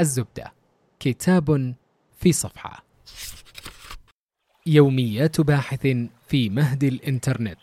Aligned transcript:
الزبدة. 0.00 0.52
كتاب 1.00 1.74
في 2.18 2.32
صفحة. 2.32 2.84
يوميات 4.66 5.40
باحث 5.40 5.86
في 6.28 6.50
مهد 6.50 6.84
الإنترنت. 6.84 7.58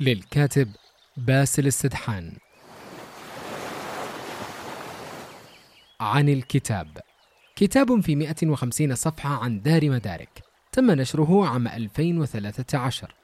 للكاتب 0.00 0.68
باسل 1.16 1.66
السدحان. 1.66 2.32
عن 6.00 6.28
الكتاب. 6.28 6.98
كتاب 7.56 8.00
في 8.00 8.16
150 8.16 8.94
صفحة 8.94 9.44
عن 9.44 9.62
دار 9.62 9.90
مدارك. 9.90 10.42
تم 10.72 10.90
نشره 10.90 11.46
عام 11.46 11.68
2013 11.68 13.14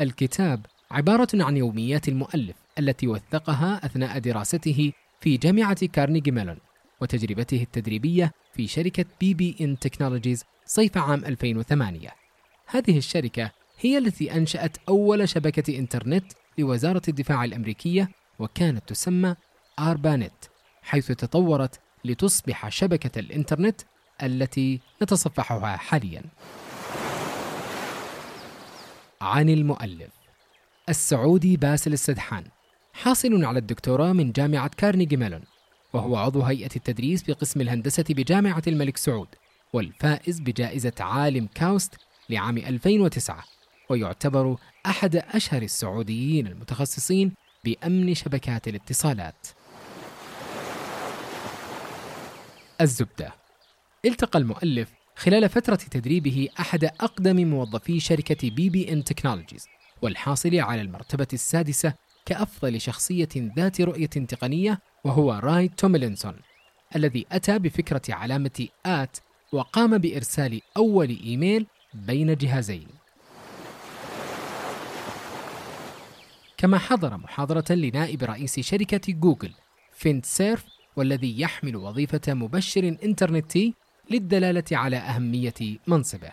الكتاب 0.00 0.66
عبارة 0.90 1.28
عن 1.34 1.56
يوميات 1.56 2.08
المؤلف 2.08 2.56
التي 2.78 3.08
وثقها 3.08 3.80
أثناء 3.86 4.18
دراسته 4.18 4.92
في 5.20 5.36
جامعة 5.36 5.86
كارنيجي 5.86 6.30
ميلون. 6.30 6.58
وتجربته 7.00 7.62
التدريبية 7.62 8.32
في 8.54 8.66
شركة 8.66 9.04
BBN 9.20 9.78
Technologies 9.78 10.44
صيف 10.66 10.98
عام 10.98 11.24
2008 11.24 12.08
هذه 12.66 12.98
الشركة 12.98 13.50
هي 13.80 13.98
التي 13.98 14.32
أنشأت 14.32 14.76
أول 14.88 15.28
شبكة 15.28 15.78
إنترنت 15.78 16.32
لوزارة 16.58 17.02
الدفاع 17.08 17.44
الأمريكية 17.44 18.08
وكانت 18.38 18.88
تسمى 18.88 19.34
ARPANET 19.78 20.34
حيث 20.82 21.06
تطورت 21.06 21.80
لتصبح 22.04 22.68
شبكة 22.68 23.18
الإنترنت 23.18 23.80
التي 24.22 24.80
نتصفحها 25.02 25.76
حاليا. 25.76 26.22
عن 29.20 29.48
المؤلف 29.48 30.12
السعودي 30.88 31.56
باسل 31.56 31.92
السدحان 31.92 32.44
حاصل 32.92 33.44
على 33.44 33.58
الدكتوراه 33.58 34.12
من 34.12 34.32
جامعة 34.32 34.70
كارنيجي 34.76 35.16
ميلون. 35.16 35.42
وهو 35.92 36.16
عضو 36.16 36.42
هيئة 36.42 36.76
التدريس 36.76 37.22
بقسم 37.22 37.60
الهندسة 37.60 38.04
بجامعة 38.10 38.62
الملك 38.66 38.96
سعود 38.96 39.28
والفائز 39.72 40.40
بجائزة 40.40 40.92
عالم 41.00 41.48
كاوست 41.54 41.94
لعام 42.30 42.58
2009 42.58 43.44
ويعتبر 43.88 44.56
أحد 44.86 45.16
أشهر 45.16 45.62
السعوديين 45.62 46.46
المتخصصين 46.46 47.32
بأمن 47.64 48.14
شبكات 48.14 48.68
الاتصالات. 48.68 49.46
الزبدة 52.80 53.32
التقى 54.04 54.38
المؤلف 54.38 54.88
خلال 55.16 55.48
فترة 55.48 55.74
تدريبه 55.76 56.48
أحد 56.60 56.84
أقدم 56.84 57.46
موظفي 57.46 58.00
شركة 58.00 58.50
BBN 58.50 59.04
Technologies 59.04 59.66
والحاصل 60.02 60.60
على 60.60 60.80
المرتبة 60.80 61.26
السادسة 61.32 61.94
كأفضل 62.26 62.80
شخصية 62.80 63.28
ذات 63.36 63.80
رؤية 63.80 64.06
تقنية 64.06 64.78
وهو 65.04 65.32
راي 65.32 65.68
توميلينسون 65.68 66.34
الذي 66.96 67.26
أتى 67.32 67.58
بفكرة 67.58 68.02
علامة 68.08 68.68
at 68.86 69.16
وقام 69.52 69.98
بإرسال 69.98 70.60
أول 70.76 71.18
إيميل 71.24 71.66
بين 71.94 72.36
جهازين. 72.36 72.88
كما 76.56 76.78
حضر 76.78 77.16
محاضرة 77.16 77.74
لنائب 77.74 78.24
رئيس 78.24 78.60
شركة 78.60 79.12
جوجل 79.12 79.52
فينت 79.92 80.26
سيرف 80.26 80.64
والذي 80.96 81.40
يحمل 81.40 81.76
وظيفة 81.76 82.34
مبشر 82.34 82.96
إنترنتي 83.04 83.74
للدلالة 84.10 84.64
على 84.72 84.96
أهمية 84.96 85.78
منصبه. 85.86 86.32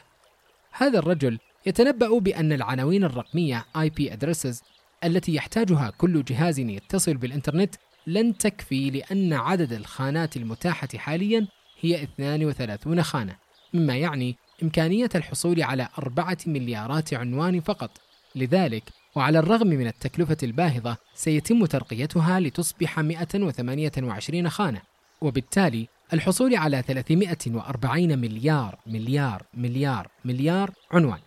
هذا 0.72 1.00
الرجل 1.00 1.40
يتنبأ 1.66 2.20
بأن 2.20 2.52
العناوين 2.52 3.04
الرقمية 3.04 3.66
IP 3.78 4.12
addresses 4.12 4.64
التي 5.04 5.36
يحتاجها 5.36 5.90
كل 5.98 6.24
جهاز 6.24 6.60
يتصل 6.60 7.14
بالإنترنت 7.14 7.76
لن 8.08 8.38
تكفي 8.38 8.90
لأن 8.90 9.34
عدد 9.34 9.74
الخانات 9.74 10.38
المتاحة 10.38 10.88
حاليا 10.96 11.48
هي 11.82 12.04
32 12.04 13.04
خانة 13.04 13.36
مما 13.74 13.98
يعني 13.98 14.36
إمكانية 14.64 15.10
الحصول 15.16 15.64
على 15.64 15.88
أربعة 16.00 16.38
مليارات 16.48 17.14
عنوان 17.14 17.62
فقط. 17.62 17.92
لذلك 18.36 18.84
وعلى 19.16 19.40
الرغم 19.40 19.68
من 19.68 19.88
التكلفة 19.88 20.38
الباهظة 20.44 20.98
سيتم 21.16 21.66
ترقيتها 21.66 22.40
لتصبح 22.40 23.00
128 23.00 24.50
خانة. 24.50 24.82
وبالتالي 25.22 25.88
الحصول 26.14 26.56
على 26.56 26.84
340 26.88 28.20
مليار 28.20 28.80
مليار 28.88 29.46
مليار 29.54 30.08
مليار 30.26 30.72
عنوان. 30.92 31.20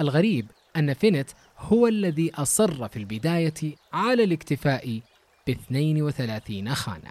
الغريب 0.00 0.46
أن 0.76 0.94
فينت 0.94 1.30
هو 1.58 1.86
الذي 1.86 2.32
أصر 2.34 2.88
في 2.88 2.96
البداية 2.96 3.74
على 3.92 4.24
الاكتفاء 4.24 5.00
32 5.48 6.74
خانة 6.74 7.10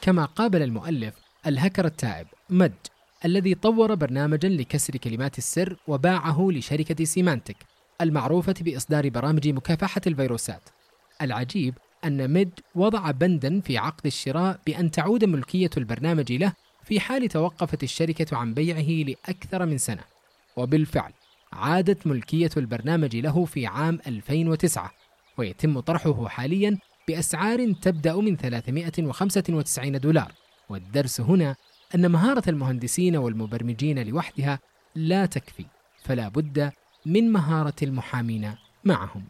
كما 0.00 0.24
قابل 0.24 0.62
المؤلف 0.62 1.14
الهكر 1.46 1.84
التائب 1.84 2.26
مد 2.50 2.72
الذي 3.24 3.54
طور 3.54 3.94
برنامجا 3.94 4.48
لكسر 4.48 4.96
كلمات 4.96 5.38
السر 5.38 5.76
وباعه 5.86 6.48
لشركة 6.50 7.04
سيمانتك 7.04 7.56
المعروفة 8.00 8.54
بإصدار 8.60 9.08
برامج 9.08 9.48
مكافحة 9.48 10.00
الفيروسات. 10.06 10.62
العجيب 11.22 11.74
أن 12.04 12.28
ميد 12.32 12.50
وضع 12.74 13.10
بندا 13.10 13.60
في 13.60 13.78
عقد 13.78 14.06
الشراء 14.06 14.60
بأن 14.66 14.90
تعود 14.90 15.24
ملكية 15.24 15.70
البرنامج 15.76 16.32
له 16.32 16.52
في 16.84 17.00
حال 17.00 17.28
توقفت 17.28 17.82
الشركة 17.82 18.36
عن 18.36 18.54
بيعه 18.54 19.04
لأكثر 19.08 19.66
من 19.66 19.78
سنة. 19.78 20.02
وبالفعل 20.56 21.12
عادت 21.52 22.06
ملكية 22.06 22.50
البرنامج 22.56 23.16
له 23.16 23.44
في 23.44 23.66
عام 23.66 23.98
2009 24.06 24.99
ويتم 25.40 25.80
طرحه 25.80 26.28
حاليا 26.28 26.78
بأسعار 27.08 27.72
تبدأ 27.72 28.16
من 28.16 28.36
395 28.36 30.00
دولار. 30.00 30.32
والدرس 30.68 31.20
هنا 31.20 31.56
أن 31.94 32.10
مهارة 32.10 32.50
المهندسين 32.50 33.16
والمبرمجين 33.16 34.08
لوحدها 34.08 34.58
لا 34.94 35.26
تكفي 35.26 35.64
فلا 36.02 36.28
بد 36.28 36.72
من 37.06 37.32
مهارة 37.32 37.74
المحامين 37.82 38.54
معهم. 38.84 39.24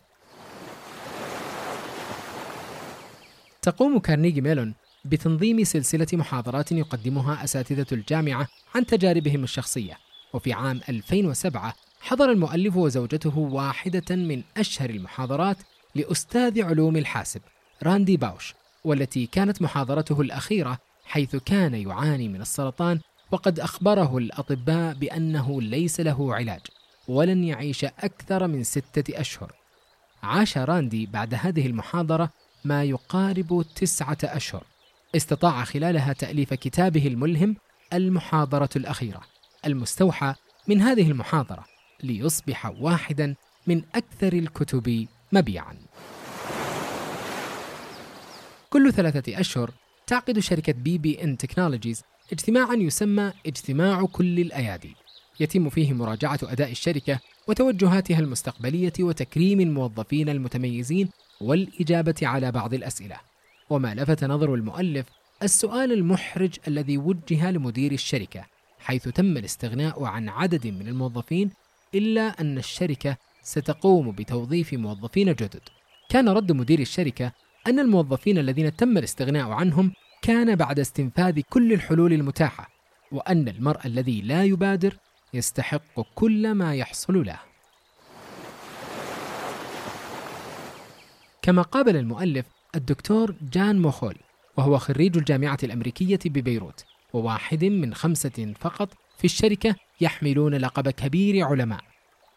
تقوم 3.63 3.99
كارنيجي 3.99 4.41
ميلون 4.41 4.75
بتنظيم 5.05 5.65
سلسلة 5.65 6.07
محاضرات 6.13 6.73
يقدمها 6.73 7.45
أساتذة 7.45 7.87
الجامعة 7.93 8.49
عن 8.75 8.87
تجاربهم 8.87 9.45
الشخصية. 9.45 9.99
وفي 10.35 10.53
عام 10.53 10.81
2007 10.89 11.75
حضر 12.01 12.31
المؤلف 12.31 12.77
وزوجته 12.77 13.39
واحدة 13.39 14.17
من 14.17 14.43
أشهر 14.57 14.91
المحاضرات 14.91 15.57
لأستاذ 15.95 16.63
علوم 16.63 16.97
الحاسب 16.97 17.41
راندي 17.83 18.17
باوش 18.17 18.55
والتي 18.85 19.27
كانت 19.27 19.63
محاضرته 19.63 20.21
الأخيرة 20.21 20.79
حيث 21.05 21.37
كان 21.37 21.75
يعاني 21.75 22.29
من 22.29 22.41
السرطان 22.41 23.01
وقد 23.31 23.61
أخبره 23.61 24.19
الأطباء 24.19 24.95
بأنه 24.95 25.63
ليس 25.63 26.01
له 26.01 26.35
علاج 26.35 26.61
ولن 27.09 27.45
يعيش 27.45 27.85
أكثر 27.85 28.47
من 28.47 28.65
ستة 28.65 29.21
أشهر. 29.21 29.53
عاش 30.23 30.59
راندي 30.59 31.07
بعد 31.07 31.35
هذه 31.35 31.67
المحاضرة 31.67 32.31
ما 32.65 32.85
يقارب 32.85 33.65
تسعة 33.77 34.19
أشهر. 34.25 34.65
استطاع 35.17 35.65
خلالها 35.65 36.13
تأليف 36.13 36.55
كتابه 36.55 37.07
الملهم 37.07 37.57
المحاضرة 37.93 38.69
الأخيرة 38.77 39.21
المستوحى 39.67 40.35
من 40.69 40.81
هذه 40.81 41.11
المحاضرة 41.11 41.65
ليصبح 42.03 42.67
واحدا 42.81 43.35
من 43.67 43.83
أكثر 43.95 44.33
الكتب 44.33 45.07
مبيعا. 45.33 45.77
كل 48.71 48.93
ثلاثة 48.93 49.41
أشهر 49.41 49.71
تعقد 50.07 50.39
شركة 50.39 50.73
بي 50.73 50.99
بي 50.99 51.25
إن 51.25 51.37
تكنولوجيز 51.37 52.03
اجتماعا 52.33 52.75
يسمى 52.75 53.33
اجتماع 53.47 54.05
كل 54.05 54.41
الأيادي. 54.41 54.97
يتم 55.41 55.69
فيه 55.69 55.93
مراجعة 55.93 56.39
أداء 56.43 56.71
الشركة 56.71 57.19
وتوجهاتها 57.47 58.19
المستقبلية 58.19 58.93
وتكريم 59.01 59.61
الموظفين 59.61 60.29
المتميزين 60.29 61.09
والإجابة 61.41 62.15
على 62.23 62.53
بعض 62.53 62.75
الأسئلة. 62.75 63.17
وما 63.71 63.95
لفت 63.95 64.25
نظر 64.25 64.55
المؤلف 64.55 65.07
السؤال 65.43 65.93
المحرج 65.93 66.57
الذي 66.69 66.99
وجه 66.99 67.51
لمدير 67.51 67.93
الشركة 67.93 68.47
حيث 68.79 69.09
تم 69.09 69.37
الاستغناء 69.37 70.05
عن 70.05 70.29
عدد 70.29 70.67
من 70.67 70.89
الموظفين 70.89 71.51
إلا 71.95 72.41
أن 72.41 72.59
الشركة 72.59 73.17
ستقوم 73.51 74.11
بتوظيف 74.11 74.75
موظفين 74.75 75.33
جدد. 75.33 75.61
كان 76.09 76.29
رد 76.29 76.53
مدير 76.53 76.79
الشركة 76.79 77.33
أن 77.67 77.79
الموظفين 77.79 78.39
الذين 78.39 78.77
تم 78.77 78.99
الاستغناء 78.99 79.51
عنهم 79.51 79.93
كان 80.23 80.57
بعد 80.57 80.79
استنفاذ 80.81 81.41
كل 81.41 81.73
الحلول 81.73 82.13
المتاحة 82.13 82.71
وأن 83.13 83.49
المرء 83.49 83.87
الذي 83.87 84.21
لا 84.21 84.45
يبادر 84.45 84.97
يستحق 85.35 86.01
كل 86.15 86.55
ما 86.55 86.75
يحصل 86.75 87.27
له. 87.27 87.39
كما 91.43 91.63
قابل 91.63 91.97
المؤلف 91.97 92.47
الدكتور 92.75 93.35
جان 93.53 93.83
موخول 93.83 94.17
وهو 94.57 94.79
خريج 94.79 95.17
الجامعة 95.17 95.59
الأمريكية 95.63 96.19
ببيروت 96.25 96.85
وواحد 97.13 97.65
من 97.65 97.95
خمسة 97.95 98.55
فقط 98.61 98.89
في 99.19 99.25
الشركة 99.25 99.75
يحملون 100.01 100.55
لقب 100.55 100.89
كبير 100.89 101.45
علماء. 101.45 101.81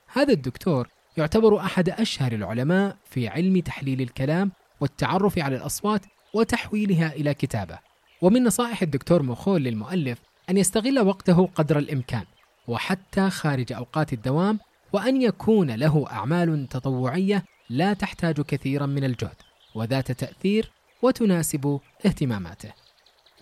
هذا 0.08 0.34
الدكتور 0.34 0.88
يعتبر 1.18 1.60
أحد 1.60 1.90
أشهر 1.90 2.32
العلماء 2.32 2.98
في 3.06 3.28
علم 3.28 3.60
تحليل 3.60 4.02
الكلام 4.02 4.52
والتعرف 4.82 5.40
على 5.40 5.56
الأصوات 5.56 6.02
وتحويلها 6.34 7.14
إلى 7.14 7.34
كتابة. 7.34 7.80
ومن 8.22 8.44
نصائح 8.44 8.82
الدكتور 8.82 9.24
مخول 9.24 9.64
للمؤلف 9.64 10.20
أن 10.50 10.58
يستغل 10.58 11.00
وقته 11.00 11.50
قدر 11.56 11.78
الإمكان 11.78 12.24
وحتى 12.68 13.30
خارج 13.30 13.74
أوقات 13.74 14.14
الدوام 14.14 14.60
وأن 14.94 15.22
يكون 15.22 15.72
له 15.72 16.06
أعمال 16.12 16.68
تطوعية 16.70 17.44
لا 17.70 17.94
تحتاج 17.94 18.42
كثيرا 18.42 18.86
من 18.86 19.04
الجهد 19.04 19.36
وذات 19.76 20.12
تأثير 20.12 20.72
وتناسب 21.02 21.80
اهتماماته 22.06 22.74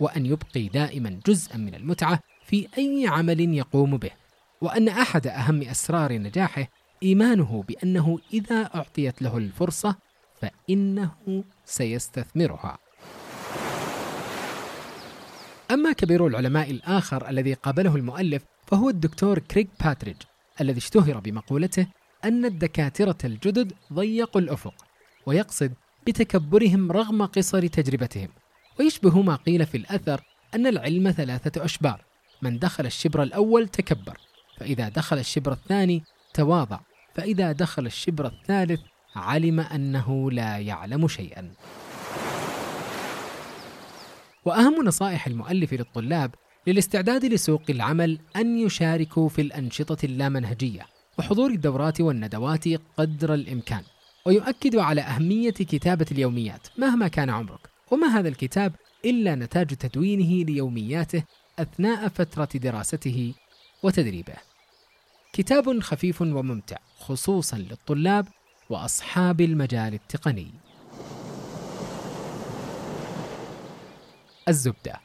وأن 0.00 0.26
يبقي 0.26 0.68
دائما 0.68 1.20
جزءا 1.26 1.56
من 1.56 1.74
المتعة 1.74 2.20
في 2.44 2.68
أي 2.78 3.06
عمل 3.08 3.54
يقوم 3.54 3.96
به 3.96 4.10
وأن 4.60 4.88
أحد 4.88 5.26
أهم 5.26 5.62
أسرار 5.62 6.12
نجاحه 6.12 6.68
إيمانه 7.02 7.64
بأنه 7.68 8.18
إذا 8.32 8.70
أعطيت 8.74 9.22
له 9.22 9.38
الفرصة 9.38 9.96
فإنه 10.40 11.44
سيستثمرها. 11.64 12.78
أما 15.70 15.92
كبير 15.92 16.26
العلماء 16.26 16.70
الآخر 16.70 17.28
الذي 17.28 17.54
قابله 17.54 17.96
المؤلف 17.96 18.42
فهو 18.66 18.88
الدكتور 18.88 19.38
كريغ 19.38 19.66
باتريج 19.84 20.16
الذي 20.60 20.78
اشتهر 20.78 21.20
بمقولته 21.20 21.86
أن 22.24 22.44
الدكاترة 22.44 23.18
الجدد 23.24 23.72
ضيقوا 23.92 24.40
الأفق 24.40 24.74
ويقصد 25.26 25.72
بتكبرهم 26.06 26.92
رغم 26.92 27.26
قصر 27.26 27.66
تجربتهم. 27.66 28.28
ويشبه 28.80 29.22
ما 29.22 29.36
قيل 29.36 29.66
في 29.66 29.76
الأثر 29.76 30.24
أن 30.54 30.66
العلم 30.66 31.10
ثلاثة 31.10 31.64
أشبار 31.64 32.04
من 32.42 32.58
دخل 32.58 32.86
الشبر 32.86 33.22
الأول 33.22 33.68
تكبر 33.68 34.18
فإذا 34.58 34.88
دخل 34.88 35.18
الشبر 35.18 35.52
الثاني 35.52 36.02
تواضع. 36.34 36.80
فإذا 37.14 37.52
دخل 37.52 37.86
الشبر 37.86 38.26
الثالث 38.26 38.80
علم 39.16 39.60
أنه 39.60 40.30
لا 40.30 40.58
يعلم 40.58 41.08
شيئا. 41.08 41.52
وأهم 44.44 44.84
نصائح 44.84 45.26
المؤلف 45.26 45.72
للطلاب 45.72 46.34
للاستعداد 46.66 47.24
لسوق 47.24 47.62
العمل 47.70 48.18
أن 48.36 48.58
يشاركوا 48.58 49.28
في 49.28 49.42
الأنشطة 49.42 50.06
اللامنهجية 50.06 50.86
وحضور 51.18 51.50
الدورات 51.50 52.00
والندوات 52.00 52.64
قدر 52.96 53.34
الإمكان 53.34 53.82
ويؤكد 54.26 54.76
على 54.76 55.00
أهمية 55.00 55.50
كتابة 55.50 56.06
اليوميات 56.12 56.66
مهما 56.78 57.08
كان 57.08 57.30
عمرك. 57.30 57.60
وما 57.90 58.06
هذا 58.06 58.28
الكتاب 58.28 58.72
إلا 59.04 59.34
نتاج 59.34 59.66
تدوينه 59.66 60.44
ليومياته 60.44 61.22
أثناء 61.58 62.08
فترة 62.08 62.48
دراسته 62.54 63.34
وتدريبه. 63.82 64.51
كتاب 65.32 65.80
خفيف 65.80 66.22
وممتع 66.22 66.76
خصوصا 66.98 67.56
للطلاب 67.56 68.26
وأصحاب 68.70 69.40
المجال 69.40 69.94
التقني. 69.94 70.50
الزبدة 74.48 75.00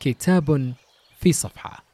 كتاب 0.00 0.74
في 1.20 1.32
صفحة. 1.32 1.84